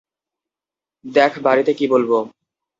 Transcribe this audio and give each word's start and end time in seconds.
দেখ 1.05 1.31
বাড়িতে 1.39 1.71
কী 1.73 1.85
বলব? 1.87 2.11